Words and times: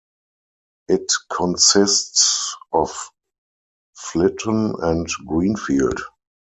It 0.87 1.13
consists 1.31 2.57
of 2.73 2.89
Flitton 3.95 4.81
and 4.81 5.07
Greenfield. 5.27 5.99